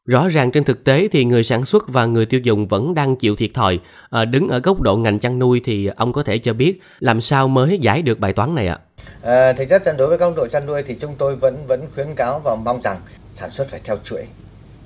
Rõ 0.05 0.27
ràng 0.27 0.51
trên 0.51 0.63
thực 0.63 0.83
tế 0.83 1.07
thì 1.11 1.25
người 1.25 1.43
sản 1.43 1.65
xuất 1.65 1.83
và 1.87 2.05
người 2.05 2.25
tiêu 2.25 2.39
dùng 2.39 2.67
vẫn 2.67 2.93
đang 2.93 3.15
chịu 3.15 3.35
thiệt 3.35 3.49
thòi. 3.53 3.79
À, 4.09 4.25
đứng 4.25 4.47
ở 4.47 4.59
góc 4.59 4.81
độ 4.81 4.97
ngành 4.97 5.19
chăn 5.19 5.39
nuôi 5.39 5.61
thì 5.65 5.89
ông 5.95 6.13
có 6.13 6.23
thể 6.23 6.37
cho 6.37 6.53
biết 6.53 6.79
làm 6.99 7.21
sao 7.21 7.47
mới 7.47 7.79
giải 7.81 8.01
được 8.01 8.19
bài 8.19 8.33
toán 8.33 8.55
này 8.55 8.67
ạ? 8.67 8.79
À, 9.21 9.53
thực 9.53 9.65
chất 9.69 9.83
đối 9.97 10.07
với 10.07 10.17
góc 10.17 10.33
độ 10.35 10.47
chăn 10.47 10.65
nuôi 10.65 10.83
thì 10.83 10.95
chúng 10.99 11.15
tôi 11.17 11.35
vẫn 11.35 11.67
vẫn 11.67 11.87
khuyến 11.95 12.15
cáo 12.15 12.39
và 12.39 12.55
mong 12.55 12.81
rằng 12.81 12.97
sản 13.33 13.51
xuất 13.51 13.69
phải 13.69 13.79
theo 13.83 13.97
chuỗi. 14.03 14.25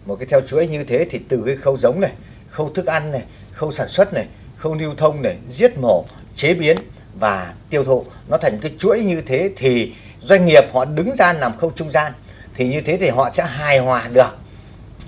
Một 0.08 0.16
cái 0.20 0.28
theo 0.30 0.42
chuỗi 0.42 0.68
như 0.68 0.84
thế 0.84 1.06
thì 1.10 1.20
từ 1.30 1.44
cái 1.46 1.56
khâu 1.56 1.78
giống 1.78 2.00
này, 2.00 2.12
khâu 2.50 2.70
thức 2.74 2.86
ăn 2.86 3.12
này, 3.12 3.24
khâu 3.54 3.72
sản 3.72 3.88
xuất 3.88 4.14
này, 4.14 4.26
khâu 4.58 4.76
lưu 4.76 4.94
thông 4.98 5.22
này, 5.22 5.38
giết 5.50 5.78
mổ, 5.78 6.06
chế 6.36 6.54
biến 6.54 6.78
và 7.20 7.54
tiêu 7.70 7.84
thụ 7.84 8.06
nó 8.28 8.38
thành 8.38 8.60
cái 8.62 8.72
chuỗi 8.80 9.00
như 9.00 9.22
thế 9.22 9.52
thì 9.58 9.94
doanh 10.22 10.46
nghiệp 10.46 10.64
họ 10.74 10.86
đứng 10.86 11.16
ra 11.18 11.34
làm 11.34 11.58
khâu 11.58 11.72
trung 11.76 11.92
gian. 11.92 12.12
Thì 12.56 12.68
như 12.68 12.82
thế 12.82 12.98
thì 12.98 13.10
họ 13.10 13.32
sẽ 13.34 13.46
hài 13.46 13.80
hòa 13.80 14.08
được. 14.14 14.38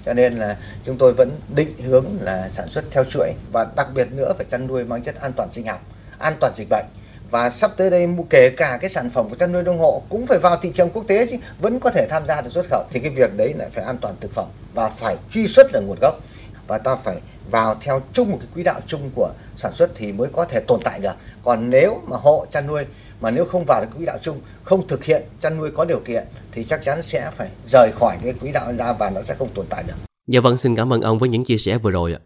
Cho 0.05 0.13
nên 0.13 0.33
là 0.33 0.57
chúng 0.85 0.97
tôi 0.97 1.13
vẫn 1.13 1.31
định 1.55 1.73
hướng 1.85 2.05
là 2.21 2.49
sản 2.49 2.67
xuất 2.67 2.83
theo 2.91 3.03
chuỗi 3.03 3.33
và 3.51 3.67
đặc 3.75 3.87
biệt 3.93 4.07
nữa 4.11 4.33
phải 4.37 4.45
chăn 4.51 4.67
nuôi 4.67 4.83
mang 4.83 5.03
chất 5.03 5.15
an 5.15 5.33
toàn 5.33 5.51
sinh 5.51 5.67
học 5.67 5.81
an 6.17 6.33
toàn 6.39 6.53
dịch 6.55 6.67
bệnh 6.69 6.85
và 7.31 7.49
sắp 7.49 7.71
tới 7.77 7.89
đây 7.89 8.07
kể 8.29 8.49
cả 8.57 8.77
cái 8.81 8.89
sản 8.89 9.09
phẩm 9.09 9.29
của 9.29 9.35
chăn 9.35 9.51
nuôi 9.51 9.63
nông 9.63 9.79
hộ 9.79 10.01
cũng 10.09 10.27
phải 10.27 10.39
vào 10.39 10.57
thị 10.61 10.71
trường 10.73 10.89
quốc 10.89 11.03
tế 11.07 11.27
chứ 11.31 11.37
vẫn 11.59 11.79
có 11.79 11.89
thể 11.89 12.07
tham 12.09 12.23
gia 12.27 12.41
được 12.41 12.49
xuất 12.51 12.65
khẩu 12.69 12.83
thì 12.91 12.99
cái 12.99 13.09
việc 13.09 13.37
đấy 13.37 13.53
lại 13.57 13.69
phải 13.73 13.83
an 13.83 13.97
toàn 14.01 14.15
thực 14.21 14.33
phẩm 14.33 14.47
và 14.73 14.89
phải 14.89 15.17
truy 15.31 15.47
xuất 15.47 15.71
được 15.73 15.81
nguồn 15.87 15.97
gốc 16.01 16.19
và 16.67 16.77
ta 16.77 16.95
phải 16.95 17.21
vào 17.51 17.75
theo 17.81 18.01
chung 18.13 18.31
một 18.31 18.37
cái 18.39 18.47
quỹ 18.53 18.63
đạo 18.63 18.81
chung 18.87 19.09
của 19.15 19.31
sản 19.55 19.71
xuất 19.75 19.91
thì 19.95 20.11
mới 20.11 20.29
có 20.33 20.45
thể 20.45 20.59
tồn 20.59 20.79
tại 20.83 20.99
được 20.99 21.13
còn 21.43 21.69
nếu 21.69 22.01
mà 22.07 22.17
hộ 22.17 22.45
chăn 22.51 22.67
nuôi 22.67 22.85
mà 23.21 23.31
nếu 23.31 23.45
không 23.45 23.65
vào 23.67 23.81
được 23.81 23.97
quỹ 23.97 24.05
đạo 24.05 24.17
chung 24.21 24.41
không 24.63 24.87
thực 24.87 25.03
hiện 25.03 25.23
chăn 25.41 25.57
nuôi 25.57 25.71
có 25.71 25.85
điều 25.85 25.99
kiện 25.99 26.23
thì 26.51 26.63
chắc 26.63 26.83
chắn 26.83 27.01
sẽ 27.01 27.31
phải 27.35 27.49
rời 27.65 27.91
khỏi 27.99 28.17
cái 28.23 28.33
quỹ 28.33 28.51
đạo 28.51 28.73
ra 28.77 28.93
và 28.93 29.09
nó 29.09 29.21
sẽ 29.21 29.35
không 29.39 29.49
tồn 29.53 29.65
tại 29.69 29.83
được. 29.87 29.93
Dạ 30.27 30.39
vâng, 30.39 30.57
xin 30.57 30.75
cảm 30.75 30.93
ơn 30.93 31.01
ông 31.01 31.19
với 31.19 31.29
những 31.29 31.45
chia 31.45 31.57
sẻ 31.57 31.77
vừa 31.77 31.91
rồi 31.91 32.13
ạ. 32.13 32.19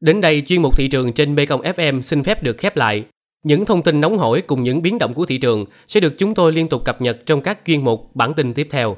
Đến 0.00 0.20
đây 0.20 0.42
chuyên 0.46 0.62
mục 0.62 0.76
thị 0.76 0.88
trường 0.88 1.12
trên 1.12 1.34
Mekong 1.34 1.60
FM 1.60 2.02
xin 2.02 2.22
phép 2.22 2.42
được 2.42 2.58
khép 2.58 2.76
lại. 2.76 3.04
Những 3.44 3.64
thông 3.64 3.82
tin 3.82 4.00
nóng 4.00 4.18
hổi 4.18 4.42
cùng 4.42 4.62
những 4.62 4.82
biến 4.82 4.98
động 4.98 5.14
của 5.14 5.26
thị 5.26 5.38
trường 5.38 5.64
sẽ 5.88 6.00
được 6.00 6.14
chúng 6.18 6.34
tôi 6.34 6.52
liên 6.52 6.68
tục 6.68 6.84
cập 6.84 7.00
nhật 7.00 7.26
trong 7.26 7.40
các 7.40 7.58
chuyên 7.66 7.84
mục 7.84 8.16
bản 8.16 8.34
tin 8.34 8.54
tiếp 8.54 8.68
theo. 8.70 8.96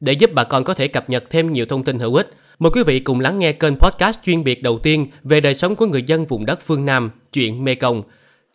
Để 0.00 0.12
giúp 0.12 0.30
bà 0.34 0.44
con 0.44 0.64
có 0.64 0.74
thể 0.74 0.88
cập 0.88 1.10
nhật 1.10 1.24
thêm 1.30 1.52
nhiều 1.52 1.66
thông 1.66 1.84
tin 1.84 1.98
hữu 1.98 2.14
ích, 2.14 2.34
mời 2.58 2.70
quý 2.74 2.82
vị 2.82 3.00
cùng 3.00 3.20
lắng 3.20 3.38
nghe 3.38 3.52
kênh 3.52 3.76
podcast 3.76 4.22
chuyên 4.22 4.44
biệt 4.44 4.62
đầu 4.62 4.78
tiên 4.78 5.06
về 5.22 5.40
đời 5.40 5.54
sống 5.54 5.76
của 5.76 5.86
người 5.86 6.02
dân 6.02 6.26
vùng 6.26 6.46
đất 6.46 6.60
phương 6.62 6.84
Nam, 6.84 7.10
chuyện 7.32 7.64
Mekong 7.64 8.02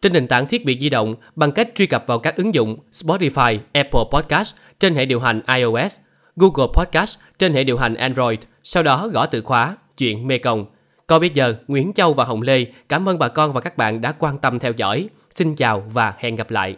trên 0.02 0.14
nền 0.14 0.28
tảng 0.28 0.48
thiết 0.48 0.66
bị 0.66 0.78
di 0.80 0.90
động 0.90 1.16
bằng 1.36 1.52
cách 1.52 1.70
truy 1.76 1.86
cập 1.86 2.04
vào 2.08 2.20
các 2.20 2.36
ứng 2.36 2.54
dụng 2.54 2.78
Spotify, 2.92 3.60
Apple 3.74 4.04
Podcast 4.12 4.56
trên 4.80 4.96
hệ 4.96 5.06
điều 5.06 5.20
hành 5.20 5.42
iOS, 5.56 5.98
Google 6.36 6.68
Podcast 6.74 7.18
trên 7.40 7.54
hệ 7.54 7.64
điều 7.64 7.78
hành 7.78 7.96
Android, 7.96 8.40
sau 8.64 8.84
đó 8.84 9.08
gõ 9.08 9.26
từ 9.26 9.42
khóa 9.42 9.78
chuyện 9.98 10.28
Mekong. 10.28 10.66
Còn 11.08 11.20
bây 11.20 11.30
giờ, 11.30 11.56
Nguyễn 11.68 11.94
Châu 11.94 12.14
và 12.14 12.24
Hồng 12.24 12.42
Lê 12.42 12.66
cảm 12.90 13.10
ơn 13.10 13.20
bà 13.20 13.28
con 13.28 13.54
và 13.54 13.62
các 13.62 13.78
bạn 13.78 14.02
đã 14.02 14.12
quan 14.12 14.38
tâm 14.38 14.60
theo 14.60 14.72
dõi. 14.72 15.10
Xin 15.36 15.56
chào 15.56 15.84
và 15.94 16.14
hẹn 16.18 16.36
gặp 16.36 16.52
lại. 16.52 16.76